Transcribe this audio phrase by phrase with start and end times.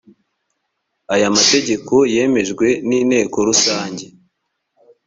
[1.13, 4.05] aya mategeko yemejwe n’inteko rusange